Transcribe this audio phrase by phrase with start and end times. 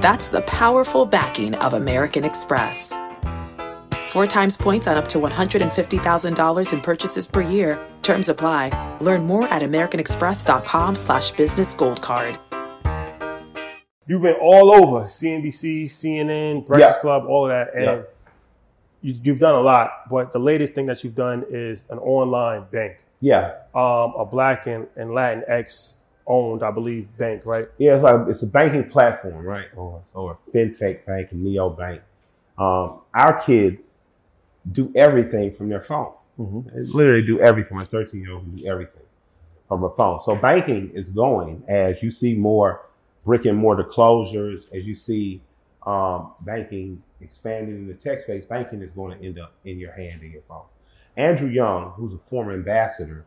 [0.00, 2.92] That's the powerful backing of American Express.
[4.08, 7.78] Four times points on up to $150,000 in purchases per year.
[8.02, 8.70] Terms apply.
[9.00, 12.38] Learn more at americanexpress.com slash business gold card.
[14.06, 17.02] You've been all over CNBC, CNN, Breakfast Yeah.
[17.02, 18.00] Club, all of that, and Yeah.
[19.02, 19.90] you, you've done a lot.
[20.08, 24.66] But the latest thing that you've done is an online bank, Yeah, um, a Black
[24.68, 25.94] and, and Latinx
[26.26, 27.66] owned, I believe, bank, right?
[27.78, 27.94] yeah.
[27.94, 29.68] It's like it's a banking platform, right?
[29.76, 32.02] Or or fintech bank, a neo bank.
[32.58, 33.98] Um, our kids
[34.72, 36.12] do everything from their phone.
[36.38, 37.76] They literally do everything.
[37.76, 39.02] My 13 year old can do everything
[39.68, 40.20] from a phone.
[40.20, 42.82] So banking is going as you see more
[43.24, 45.40] brick and mortar closures, as you see
[45.86, 48.44] um, banking expanding in the tech space.
[48.44, 50.64] Banking is going to end up in your hand in your phone.
[51.16, 53.24] Andrew Young, who's a former ambassador,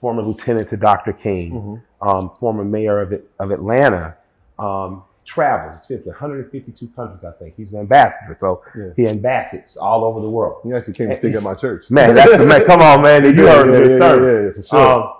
[0.00, 1.12] former lieutenant to Dr.
[1.12, 4.16] King, um, former mayor of, it, of Atlanta,
[4.58, 5.90] um, travels.
[5.90, 7.54] It's 152 countries, I think.
[7.56, 8.88] He's an ambassador, so Yeah.
[8.96, 10.62] he ambassadors all over the world.
[10.64, 11.90] You actually came to speak at my church.
[11.90, 12.64] Man, that's the man.
[12.64, 13.24] Come on, man.
[13.24, 14.78] You Yeah, heard yeah, yeah, yeah, yeah, for sure.
[15.02, 15.12] Um,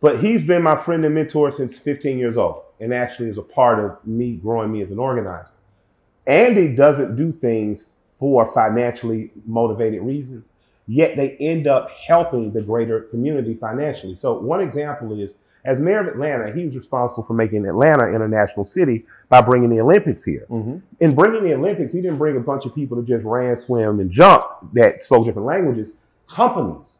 [0.00, 3.42] but he's been my friend and mentor since 15 years old, and actually is a
[3.42, 5.46] part of me growing me as an organizer.
[6.26, 10.44] Andy doesn't do things for financially motivated reasons,
[10.88, 14.16] yet they end up helping the greater community financially.
[14.18, 15.30] So one example is,
[15.64, 19.68] as mayor of Atlanta, he was responsible for making Atlanta an international city by bringing
[19.68, 20.46] the Olympics here.
[20.50, 20.80] Mhm.
[21.00, 24.00] In bringing the Olympics, he didn't bring a bunch of people that just ran, swim,
[24.00, 25.90] and jumped that spoke different languages.
[26.26, 26.98] Companies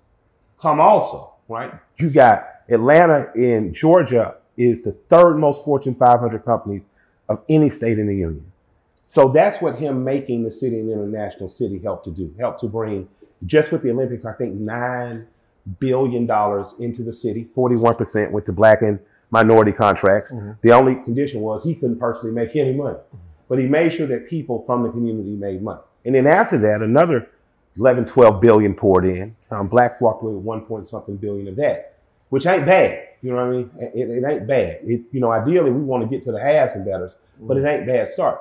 [0.61, 1.73] come also, right?
[1.99, 6.83] You got Atlanta in Georgia is the third most Fortune 500 companies
[7.29, 8.45] of any state in the union.
[9.07, 12.31] So that's what him making the city an international city helped to do.
[12.39, 13.09] Helped to bring
[13.47, 15.27] just with the Olympics, I think nine
[15.79, 17.49] billion dollars into the city.
[17.55, 18.99] Forty-one percent went to black and
[19.31, 20.31] minority contracts.
[20.31, 20.53] Mm-hmm.
[20.63, 23.17] The only condition was he couldn't personally make any money, mm-hmm.
[23.49, 25.81] but he made sure that people from the community made money.
[26.05, 27.29] And then after that, another
[27.77, 29.37] 11, 12 billion poured in.
[29.51, 31.95] Um, blacks walked away with one point something billion of that,
[32.31, 33.09] which ain't bad.
[33.21, 33.71] You know what I mean?
[33.79, 34.81] It, it ain't bad.
[34.85, 37.61] It's you know, ideally we want to get to the halves and betters, but it
[37.61, 37.69] mm-hmm.
[37.69, 38.41] ain't bad start.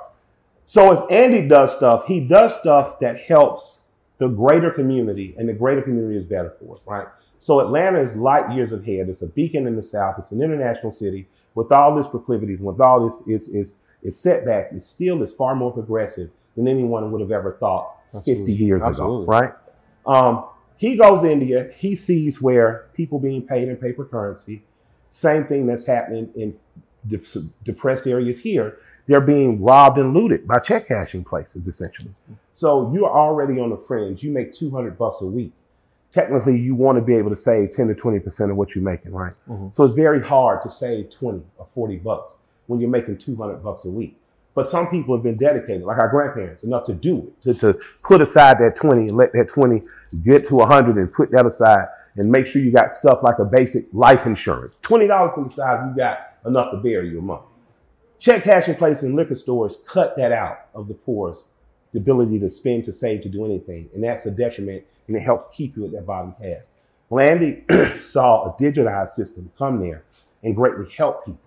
[0.65, 3.76] So as Andy does stuff, he does stuff that helps
[4.17, 7.07] the greater community, and the greater community is better for us, right?
[7.39, 9.09] So Atlanta is light years ahead.
[9.09, 10.15] It's a beacon in the South.
[10.17, 14.17] It's an international city with all its proclivities, and with all its its its, its
[14.17, 14.71] setbacks.
[14.71, 19.23] It still is far more progressive than anyone would have ever thought 50 years Absolutely.
[19.23, 19.53] ago, right?
[20.05, 20.45] Um,
[20.77, 21.71] He goes to India.
[21.77, 24.63] He sees where people being paid in paper currency.
[25.09, 26.55] Same thing that's happening in
[27.07, 27.21] de-
[27.63, 28.77] depressed areas here.
[29.07, 32.11] They're being robbed and looted by check cashing places, essentially.
[32.53, 34.21] So you're already on the fringe.
[34.21, 35.53] You make 200 bucks a week.
[36.11, 38.83] Technically, you want to be able to save 10 to 20 percent of what you're
[38.83, 39.33] making, right?
[39.49, 39.75] Mhm.
[39.75, 42.35] So it's very hard to save 20 or 40 bucks
[42.67, 44.17] when you're making 200 bucks a week.
[44.55, 47.79] But some people have been dedicated, like our grandparents, enough to do it, to, to
[48.03, 49.83] put aside that 20 and let that 20
[50.23, 53.45] get to 100 and put that aside and make sure you got stuff like a
[53.45, 54.73] basic life insurance.
[54.81, 57.43] $20 to the side, you got enough to bury your month.
[58.19, 61.43] Check cashing places in liquor stores cut that out of the poor's
[61.93, 63.89] the ability to spend, to save, to do anything.
[63.93, 66.63] And that's a detriment and it helps keep you at that bottom path.
[67.09, 67.63] Landy
[68.01, 70.03] saw a digitized system come there
[70.43, 71.39] and greatly help people.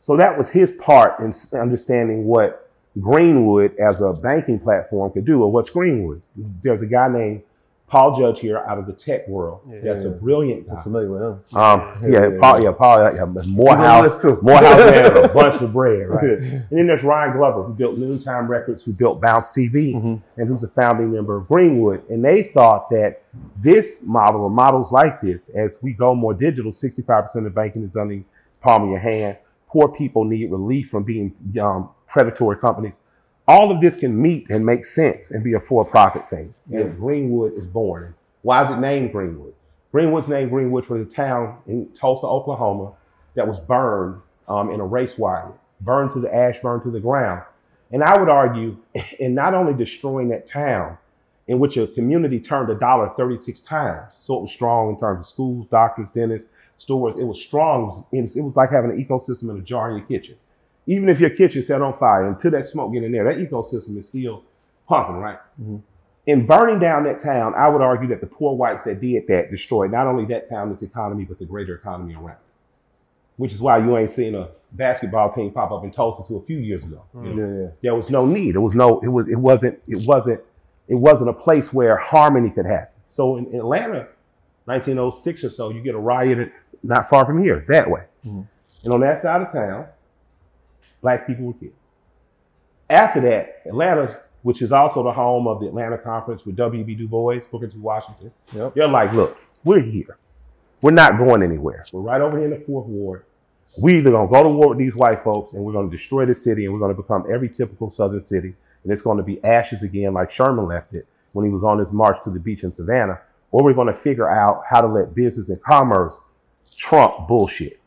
[0.00, 2.70] So that was his part in understanding what
[3.00, 6.22] Greenwood as a banking platform could do, or what's Greenwood.
[6.62, 7.42] There's a guy named
[7.88, 9.60] Paul Judge here out of the tech world.
[9.70, 9.78] Yeah.
[9.84, 10.14] that's a Yeah.
[10.14, 10.82] brilliant I'm guy.
[10.82, 11.28] familiar with him.
[11.54, 12.64] Um, Yeah, yeah, yeah, Paul, yeah.
[12.64, 14.38] yeah, Paul, yeah, yeah, He's Morehouse, on the list too.
[14.42, 16.22] Morehouse man, a bunch of bread, right?
[16.24, 20.20] And then there's Ryan Glover, who built Noontime Records, who built Bounce TV, Mhm.
[20.36, 22.02] and who's a founding member of Greenwood.
[22.10, 23.22] And they thought that
[23.62, 27.90] this model or models like this, as we go more digital, 65% of banking is
[27.90, 28.24] done in
[28.62, 29.36] palm of your hand.
[29.68, 32.92] Poor people need relief from being um, predatory companies.
[33.48, 36.52] All of this can meet and make sense and be a for-profit thing.
[36.72, 38.14] And Greenwood is born.
[38.42, 39.54] Why is it named Greenwood?
[39.92, 42.92] Greenwood's named Greenwood for the town in Tulsa, Oklahoma,
[43.34, 47.00] that was burned um, in a race riot, burned to the ash, burned to the
[47.00, 47.42] ground.
[47.92, 48.76] And I would argue,
[49.20, 50.98] in not only destroying that town,
[51.46, 55.26] in which a community turned a dollar 36 times, so it was strong in terms
[55.26, 56.48] of schools, doctors, dentists,
[56.78, 57.14] stores.
[57.18, 58.04] It was strong.
[58.12, 60.36] It was, it was like having an ecosystem in a jar in your kitchen.
[60.86, 63.98] Even if your kitchen set on fire, until that smoke get in there, that ecosystem
[63.98, 64.42] is still
[64.88, 65.38] pumping, right?
[65.60, 65.80] Mhm.
[66.26, 69.50] In burning down that town, I would argue that the poor whites that did that
[69.50, 72.36] destroyed not only that town, its economy, but the greater economy around it.
[73.36, 76.42] Which is why you ain't seen a basketball team pop up in Tulsa until a
[76.42, 77.02] few years ago.
[77.14, 77.46] you know?
[77.56, 77.68] Yeah, yeah.
[77.80, 78.54] there was no need.
[78.54, 79.00] It was no.
[79.00, 79.28] It was.
[79.28, 79.78] It wasn't.
[79.86, 80.40] It wasn't.
[80.88, 82.92] It wasn't a place where harmony could happen.
[83.10, 84.06] So in, in Atlanta,
[84.66, 86.50] 1906 or so, you get a riot
[86.82, 88.46] not far from here, that way, Mhm.
[88.84, 89.86] and on that side of town,
[91.00, 91.72] black people were killed.
[92.88, 96.94] After that, Atlanta, which is also the home of the Atlanta Conference with W.B.
[96.94, 97.78] Du Bois, Booker T.
[97.78, 98.74] Washington, Yep.
[98.74, 100.18] they're like, look, we're here.
[100.82, 101.84] We're not going anywhere.
[101.92, 103.24] We're right over here in the fourth ward.
[103.78, 106.34] We either gonna go to war with these white folks and we're gonna destroy the
[106.34, 108.54] city and we're gonna become every typical southern city
[108.84, 111.90] and it's gonna be ashes again like Sherman left it when he was on his
[111.92, 113.20] march to the beach in Savannah,
[113.50, 116.18] or we're gonna figure out how to let business and commerce
[116.76, 117.80] trump bullshit.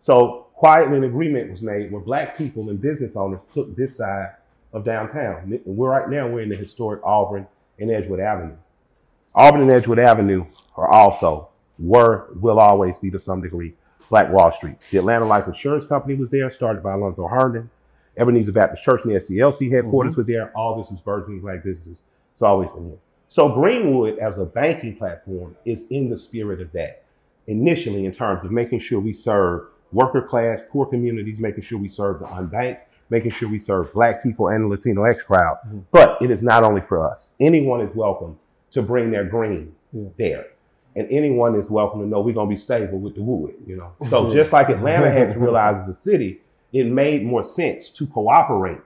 [0.00, 4.30] So quietly an agreement was made where black people and business owners took this side
[4.72, 5.60] of downtown.
[5.66, 7.46] We're right now we're in the historic Auburn
[7.78, 8.56] and Edgewood Avenue.
[9.34, 10.46] Auburn and Edgewood Avenue
[10.78, 13.74] are also were will always be to some degree
[14.08, 14.76] Black Wall Street.
[14.90, 17.68] The Atlanta Life Insurance Company was there, started by Alonzo Herndon.
[18.16, 20.20] Ebenezer Baptist Church and the SCLC headquarters mm-hmm.
[20.22, 20.56] were there.
[20.56, 21.98] All this was burgeoning black businesses.
[22.32, 22.98] It's always been here.
[23.28, 27.04] So Greenwood, as a banking platform, is in the spirit of that.
[27.48, 31.88] Initially, in terms of making sure we serve worker class, poor communities, making sure we
[31.88, 32.80] serve the unbanked,
[33.10, 35.58] making sure we serve black people and the Latino X crowd.
[35.66, 35.82] Mhm.
[35.92, 37.30] But it is not only for us.
[37.40, 38.36] Anyone is welcome
[38.72, 39.72] to bring their green
[40.16, 40.46] there.
[40.96, 43.90] And anyone is welcome to know we're gonna be stable with the wood, you know.
[44.08, 46.40] So just like Atlanta had to realize as a city,
[46.72, 48.78] it made more sense to cooperate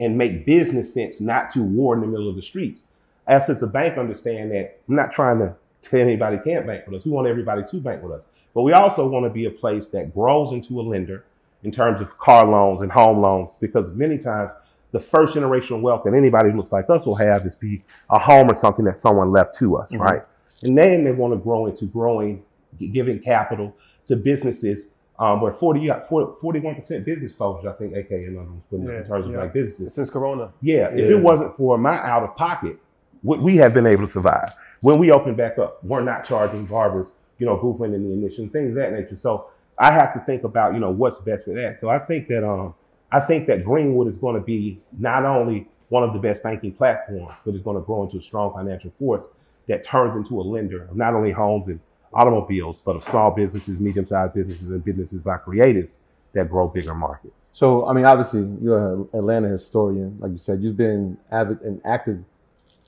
[0.00, 2.82] and make business sense, not to war in the middle of the streets.
[3.26, 6.96] As as a bank, understand that I'm not trying to tell anybody can't bank with
[6.96, 7.04] us.
[7.06, 8.22] We want everybody to bank with us.
[8.54, 11.24] But we also want to be a place that grows into a lender
[11.64, 14.50] in terms of car loans and home loans, because many times
[14.92, 18.18] the first generational wealth that anybody who looks like us will have is be a
[18.18, 19.98] home or something that someone left to us, Mhm.
[19.98, 20.22] right?
[20.62, 22.42] And then they want to grow into growing,
[22.78, 23.74] giving capital
[24.06, 28.36] to businesses um, where 40, you got 40, 41% business closures, I think AK and
[28.36, 29.38] others putting up in Yeah, terms of yeah.
[29.42, 29.94] like businesses.
[29.94, 30.50] Since Corona.
[30.60, 32.78] Yeah, if it wasn't for my out of pocket,
[33.22, 34.50] would we have been able to survive?
[34.80, 38.50] When we opened back up, we're not charging barbers, you know, rent and the admission,
[38.50, 39.16] things of that nature.
[39.16, 39.46] So
[39.78, 41.80] I have to think about, you know, what's best for that.
[41.80, 42.74] So I think that um
[43.12, 46.72] I think that Greenwood is going to be not only one of the best banking
[46.72, 49.24] platforms, but it's going to grow into a strong financial force
[49.68, 51.78] that turns into a lender of not only homes and
[52.12, 55.92] automobiles, but of small businesses, medium-sized businesses, and businesses by creatives
[56.32, 57.34] that grow bigger markets.
[57.52, 60.16] So, I mean, obviously, you're an Atlanta historian.
[60.18, 62.24] Like you said, you've been avid, an active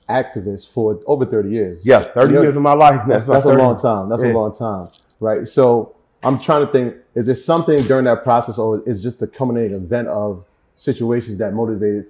[0.09, 1.81] activist for over 30 years.
[1.83, 3.01] Yeah, 30 You're- years of my life.
[3.07, 4.09] That's, my that's a long time.
[4.09, 4.31] That's Yeah.
[4.31, 4.87] a long time,
[5.19, 5.47] right?
[5.47, 9.27] So I'm trying to think: is there something during that process, or is just the
[9.27, 10.43] culminating event of
[10.75, 12.05] situations that motivated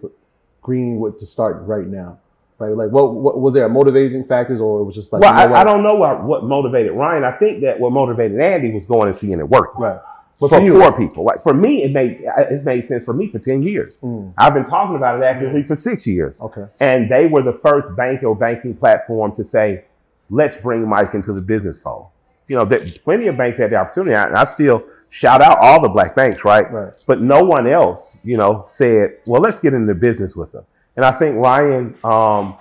[0.62, 2.18] Greenwood to start right now?
[2.60, 2.76] Right?
[2.76, 5.22] Like, what, what was there motivating factors, or it was just like?
[5.22, 5.62] well, you know I.
[5.62, 7.24] I don't know what, what motivated Ryan.
[7.24, 9.78] I think that what motivated Andy was going and seeing it work.
[9.78, 10.00] Right.
[10.40, 13.40] But for poor people, like for me, it made it's made sense for me for
[13.40, 13.98] ten years.
[14.04, 14.34] Mm.
[14.38, 16.66] I've been talking about it actively for six years, Okay.
[16.80, 19.86] and they were the first bank or banking platform to say,
[20.30, 22.08] "Let's bring Mike into the business fold."
[22.48, 25.82] You know, that plenty of banks had the opportunity, and I still shout out all
[25.82, 26.72] the black banks, right?
[26.72, 26.94] Right.
[27.08, 30.66] But no one else, you know, said, "Well, let's get into business with them."
[30.96, 32.56] And I think Ryan, um,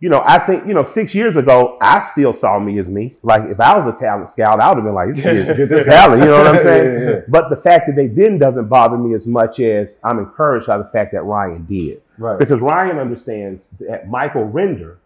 [0.00, 3.14] you know, I think you know, six years ago, I still saw me as me.
[3.22, 5.84] Like if I was a talent scout, I would have been like, "This kid, this
[5.86, 6.86] talent," you know what I'm saying?
[6.86, 7.20] Yeah, yeah, yeah.
[7.28, 10.78] But the fact that they didn't doesn't bother me as much as I'm encouraged by
[10.78, 12.02] the fact that Ryan did.
[12.16, 12.38] Right.
[12.38, 14.98] Because Ryan understands that Michael Render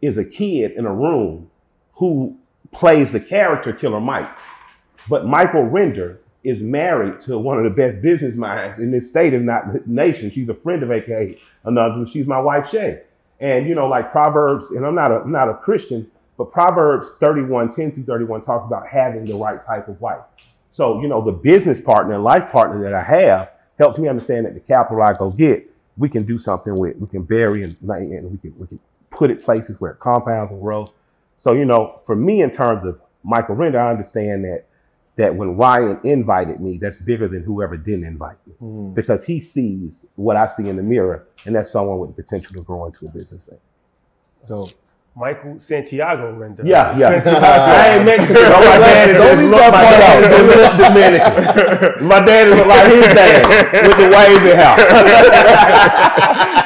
[0.00, 1.50] is a kid in a room
[1.94, 2.36] who
[2.72, 4.30] plays the character Killer Mike.
[5.10, 9.34] But Michael Render is married to one of the best business minds in this state,
[9.34, 10.30] if not the nation.
[10.30, 12.06] She's a friend of AKA another.
[12.06, 13.02] She's my wife, Shay.
[13.40, 17.14] And you know, like Proverbs, and I'm not a I'm not a Christian, but Proverbs
[17.20, 20.22] 31, 10 through 31 talks about having the right type of wife.
[20.70, 24.46] So, you know, the business partner and life partner that I have helps me understand
[24.46, 26.96] that the capital I go get, we can do something with.
[26.96, 28.78] We can bury and, and we can we can
[29.10, 30.88] put it places where it compounds and grows.
[31.38, 34.64] So, you know, for me in terms of Michael Render, I understand that
[35.18, 38.54] that when Ryan invited me, that's bigger than whoever didn't invite me.
[38.62, 38.94] Mm.
[38.94, 42.54] Because he sees what I see in the mirror, and that's someone with the potential
[42.54, 43.40] to grow into a business.
[43.50, 43.58] Man.
[44.46, 44.68] So,
[45.16, 46.62] Michael Santiago Render.
[46.64, 47.20] Yeah, yeah.
[47.20, 47.40] Santiago.
[47.46, 48.34] I ain't Mexican.
[48.48, 50.22] No, my dad is Don't leave look, that my part dad out.
[50.22, 52.06] is just look Dominican.
[52.06, 54.76] My dad is like his dad with the wavy hair.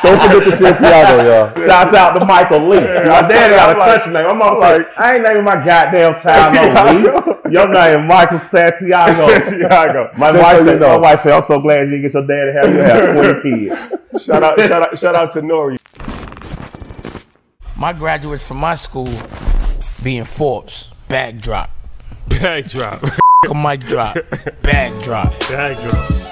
[0.05, 1.49] don't forget the Santiago, y'all.
[1.67, 2.79] Shouts out to Michael Lee.
[2.81, 4.27] See, my dad got a like- country name.
[4.27, 7.32] I'm almost like- like, I ain't naming my goddamn child no Lee.
[7.57, 9.29] Your name Michael Santiago.
[9.41, 10.11] Santiago.
[10.17, 10.89] My Just wife so you said, know.
[10.89, 13.43] my wife said, I'm so glad you get your dad to have you have 20
[14.13, 14.25] kids.
[14.25, 15.77] Shout out, shout out, shout out to Nori.
[17.77, 19.11] My graduates from my school
[20.03, 21.71] being Forbes, backdrop.
[22.29, 23.03] Backdrop.
[23.03, 23.21] Bag drop.
[23.51, 24.17] A mic drop,
[24.63, 26.32] bag drop.